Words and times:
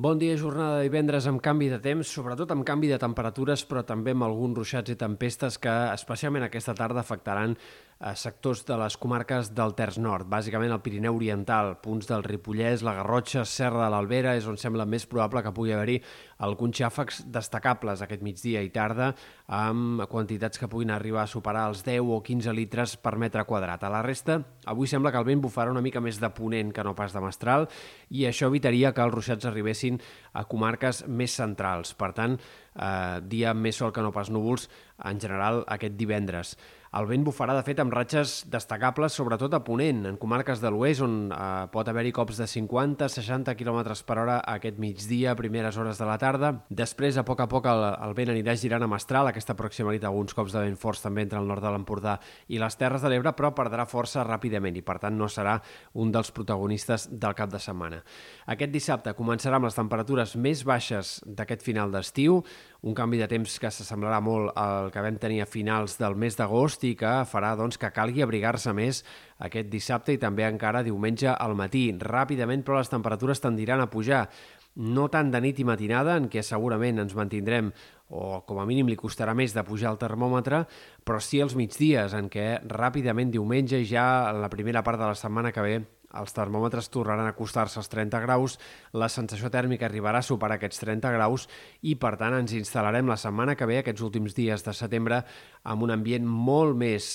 Bon 0.00 0.16
dia, 0.16 0.32
jornada 0.40 0.78
de 0.78 0.86
divendres 0.86 1.26
amb 1.28 1.42
canvi 1.44 1.66
de 1.68 1.76
temps, 1.84 2.08
sobretot 2.08 2.48
amb 2.54 2.64
canvi 2.64 2.88
de 2.88 2.96
temperatures, 2.96 3.66
però 3.68 3.82
també 3.84 4.14
amb 4.16 4.24
alguns 4.24 4.56
ruixats 4.56 4.94
i 4.94 4.96
tempestes 4.96 5.58
que, 5.60 5.74
especialment 5.92 6.46
aquesta 6.46 6.72
tarda, 6.78 7.02
afectaran 7.04 7.52
a 8.00 8.14
sectors 8.16 8.62
de 8.64 8.76
les 8.80 8.94
comarques 8.96 9.50
del 9.52 9.74
Terç 9.76 9.98
Nord, 10.00 10.24
bàsicament 10.32 10.72
el 10.72 10.80
Pirineu 10.80 11.18
Oriental, 11.18 11.74
punts 11.84 12.08
del 12.08 12.22
Ripollès, 12.24 12.80
la 12.80 12.94
Garrotxa, 12.96 13.42
Serra 13.44 13.82
de 13.84 13.90
l'Albera, 13.92 14.32
és 14.40 14.46
on 14.48 14.56
sembla 14.56 14.86
més 14.88 15.04
probable 15.04 15.42
que 15.44 15.52
pugui 15.52 15.74
haver-hi 15.76 15.98
alguns 16.40 16.80
xàfecs 16.80 17.18
destacables 17.28 18.00
aquest 18.00 18.24
migdia 18.24 18.62
i 18.64 18.72
tarda, 18.72 19.10
amb 19.52 20.06
quantitats 20.08 20.56
que 20.56 20.70
puguin 20.72 20.94
arribar 20.94 21.26
a 21.26 21.28
superar 21.28 21.66
els 21.68 21.84
10 21.84 22.08
o 22.08 22.22
15 22.24 22.56
litres 22.56 22.96
per 22.96 23.18
metre 23.20 23.44
quadrat. 23.44 23.84
A 23.84 23.92
la 23.92 24.00
resta, 24.06 24.40
avui 24.64 24.88
sembla 24.88 25.12
que 25.12 25.20
el 25.20 25.28
vent 25.28 25.44
bufarà 25.44 25.68
una 25.68 25.84
mica 25.84 26.00
més 26.00 26.22
de 26.24 26.32
ponent 26.32 26.72
que 26.72 26.86
no 26.86 26.96
pas 26.96 27.12
de 27.12 27.20
mestral, 27.20 27.68
i 28.08 28.24
això 28.24 28.48
evitaria 28.48 28.94
que 28.96 29.04
els 29.04 29.12
ruixats 29.12 29.44
arribessin 29.44 30.00
a 30.32 30.48
comarques 30.48 31.04
més 31.04 31.36
centrals. 31.36 31.92
Per 31.92 32.14
tant, 32.16 32.40
eh, 32.40 33.20
dia 33.28 33.52
més 33.52 33.76
sol 33.76 33.92
que 33.92 34.00
no 34.00 34.08
pas 34.10 34.32
núvols, 34.32 34.70
en 35.04 35.20
general, 35.20 35.66
aquest 35.68 36.00
divendres. 36.00 36.56
El 36.90 37.06
vent 37.06 37.22
bufarà, 37.22 37.54
de 37.54 37.62
fet, 37.62 37.78
amb 37.78 37.92
ratxes 37.94 38.32
destacables, 38.50 39.14
sobretot 39.14 39.52
a 39.54 39.60
Ponent, 39.62 40.00
en 40.10 40.16
comarques 40.18 40.58
de 40.58 40.72
l'oest, 40.74 41.04
on 41.04 41.12
eh, 41.30 41.66
pot 41.70 41.86
haver-hi 41.86 42.10
cops 42.10 42.40
de 42.40 42.48
50-60 42.50 43.54
km 43.54 43.92
per 44.08 44.16
hora 44.18 44.38
aquest 44.56 44.80
migdia, 44.82 45.36
primeres 45.38 45.78
hores 45.78 46.00
de 46.02 46.08
la 46.08 46.16
tarda. 46.18 46.50
Després, 46.66 47.14
a 47.14 47.22
poc 47.22 47.44
a 47.44 47.46
poc, 47.52 47.68
el, 47.70 47.84
el 47.94 48.14
vent 48.18 48.32
anirà 48.34 48.56
girant 48.58 48.82
a 48.82 48.88
Mestral, 48.90 49.30
aquesta 49.30 49.54
proximalitat, 49.54 50.08
alguns 50.08 50.34
cops 50.34 50.56
de 50.56 50.64
vent 50.64 50.74
forts 50.82 51.04
també 51.04 51.22
entre 51.22 51.38
el 51.38 51.46
nord 51.46 51.62
de 51.62 51.70
l'Empordà 51.70 52.16
i 52.50 52.58
les 52.58 52.78
Terres 52.80 53.06
de 53.06 53.14
l'Ebre, 53.14 53.36
però 53.38 53.52
perdrà 53.54 53.86
força 53.86 54.26
ràpidament 54.26 54.82
i, 54.82 54.82
per 54.82 54.98
tant, 54.98 55.14
no 55.14 55.30
serà 55.30 55.60
un 55.94 56.10
dels 56.10 56.34
protagonistes 56.34 57.06
del 57.12 57.38
cap 57.38 57.54
de 57.54 57.62
setmana. 57.62 58.02
Aquest 58.50 58.74
dissabte 58.74 59.14
començarà 59.14 59.62
amb 59.62 59.70
les 59.70 59.78
temperatures 59.78 60.34
més 60.34 60.66
baixes 60.66 61.20
d'aquest 61.22 61.62
final 61.70 61.94
d'estiu, 61.94 62.42
un 62.82 62.94
canvi 62.96 63.18
de 63.20 63.28
temps 63.28 63.58
que 63.60 63.70
s'assemblarà 63.70 64.20
molt 64.24 64.54
al 64.58 64.88
que 64.92 65.02
vam 65.04 65.18
tenir 65.20 65.42
a 65.42 65.48
finals 65.48 65.98
del 66.00 66.16
mes 66.16 66.38
d'agost 66.38 66.86
i 66.88 66.94
que 66.96 67.12
farà 67.28 67.52
doncs, 67.58 67.76
que 67.76 67.92
calgui 67.92 68.24
abrigar-se 68.24 68.72
més 68.72 69.02
aquest 69.38 69.68
dissabte 69.68 70.14
i 70.16 70.20
també 70.22 70.46
encara 70.48 70.84
diumenge 70.86 71.28
al 71.34 71.56
matí. 71.58 71.90
Ràpidament, 71.92 72.64
però, 72.64 72.80
les 72.80 72.92
temperatures 72.92 73.44
tendiran 73.44 73.84
a 73.84 73.90
pujar 73.92 74.26
no 74.80 75.08
tant 75.10 75.32
de 75.32 75.40
nit 75.42 75.58
i 75.60 75.66
matinada, 75.66 76.16
en 76.16 76.30
què 76.30 76.44
segurament 76.46 77.02
ens 77.02 77.16
mantindrem 77.18 77.72
o 78.10 78.40
com 78.46 78.58
a 78.58 78.66
mínim 78.66 78.88
li 78.88 78.98
costarà 78.98 79.34
més 79.38 79.52
de 79.54 79.64
pujar 79.66 79.92
el 79.92 80.00
termòmetre, 80.00 80.64
però 81.04 81.20
sí 81.22 81.42
els 81.42 81.54
migdies, 81.58 82.14
en 82.16 82.30
què 82.32 82.60
ràpidament 82.66 83.30
diumenge 83.30 83.84
ja 83.86 84.32
la 84.34 84.50
primera 84.50 84.82
part 84.86 84.98
de 84.98 85.10
la 85.10 85.18
setmana 85.18 85.52
que 85.52 85.66
ve 85.66 85.80
els 86.18 86.34
termòmetres 86.34 86.90
tornaran 86.90 87.28
a 87.28 87.34
acostar-se 87.34 87.78
als 87.80 87.90
30 87.92 88.22
graus, 88.24 88.56
la 88.92 89.08
sensació 89.08 89.50
tèrmica 89.52 89.86
arribarà 89.86 90.22
a 90.22 90.26
superar 90.26 90.58
aquests 90.58 90.82
30 90.82 91.12
graus 91.14 91.46
i, 91.82 91.94
per 91.94 92.16
tant, 92.20 92.34
ens 92.38 92.54
instal·larem 92.56 93.06
la 93.10 93.18
setmana 93.20 93.54
que 93.54 93.68
ve, 93.70 93.78
aquests 93.80 94.02
últims 94.06 94.34
dies 94.34 94.66
de 94.66 94.74
setembre, 94.74 95.22
amb 95.62 95.86
un 95.86 95.94
ambient 95.94 96.26
molt 96.26 96.76
més 96.78 97.12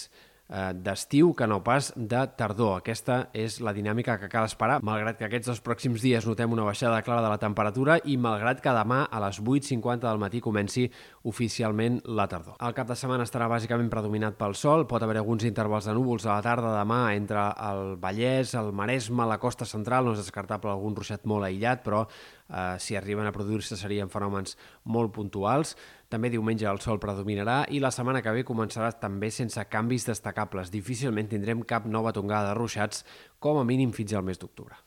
d'estiu 0.47 1.31
que 1.33 1.47
no 1.49 1.63
pas 1.65 1.91
de 1.95 2.21
tardor. 2.37 2.77
Aquesta 2.77 3.31
és 3.33 3.57
la 3.65 3.73
dinàmica 3.73 4.19
que 4.21 4.29
cal 4.29 4.45
esperar, 4.45 4.77
malgrat 4.85 5.17
que 5.17 5.25
aquests 5.25 5.49
dos 5.49 5.61
pròxims 5.65 6.03
dies 6.05 6.27
notem 6.29 6.53
una 6.53 6.67
baixada 6.67 7.01
clara 7.01 7.23
de 7.25 7.31
la 7.31 7.39
temperatura 7.41 7.97
i 8.05 8.17
malgrat 8.21 8.61
que 8.61 8.75
demà 8.75 9.03
a 9.09 9.21
les 9.25 9.39
8.50 9.41 10.05
del 10.05 10.21
matí 10.21 10.41
comenci 10.45 10.85
oficialment 11.25 11.97
la 12.05 12.27
tardor. 12.29 12.59
El 12.61 12.77
cap 12.77 12.87
de 12.91 12.97
setmana 12.99 13.25
estarà 13.25 13.49
bàsicament 13.49 13.89
predominat 13.89 14.37
pel 14.37 14.53
sol, 14.53 14.85
pot 14.85 15.01
haver 15.01 15.17
alguns 15.17 15.47
intervals 15.49 15.89
de 15.89 15.97
núvols 15.97 16.27
a 16.27 16.35
la 16.35 16.45
tarda 16.45 16.75
demà 16.77 17.01
entre 17.15 17.49
el 17.71 17.95
Vallès, 18.01 18.53
el 18.53 18.71
Maresme, 18.71 19.25
la 19.25 19.41
costa 19.41 19.65
central, 19.65 20.05
no 20.05 20.13
és 20.13 20.21
descartable 20.21 20.69
algun 20.69 20.95
ruixat 20.95 21.25
molt 21.25 21.49
aïllat, 21.49 21.81
però 21.81 22.05
eh, 22.05 22.77
si 22.77 22.95
arriben 22.95 23.25
a 23.25 23.33
produir-se 23.33 23.77
serien 23.79 24.13
fenòmens 24.13 24.59
molt 24.85 25.13
puntuals. 25.15 25.73
També 26.09 26.29
diumenge 26.29 26.67
el 26.69 26.81
sol 26.83 26.99
predominarà 27.01 27.63
i 27.73 27.81
la 27.81 27.91
setmana 27.91 28.21
que 28.21 28.33
ve 28.35 28.45
començarà 28.45 28.91
també 29.01 29.31
sense 29.33 29.63
canvis 29.71 30.05
destacables. 30.05 30.71
Difícilment 30.73 31.31
tindrem 31.31 31.65
cap 31.65 31.89
nova 31.89 32.13
tongada 32.13 32.53
de 32.53 32.59
ruixats, 32.59 33.05
com 33.39 33.57
a 33.57 33.65
mínim 33.65 33.95
fins 33.95 34.13
al 34.13 34.27
mes 34.27 34.41
d'octubre. 34.41 34.85